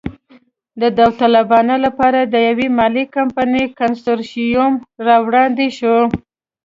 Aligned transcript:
د 0.81 0.83
داوطلبۍ 0.97 1.77
لپاره 1.85 2.19
د 2.23 2.35
یوې 2.49 2.67
مالي 2.77 3.05
کمپنۍ 3.15 3.65
کنسرشیوم 3.79 4.73
را 5.05 5.17
وړاندې 5.25 5.67
شو. 5.77 5.97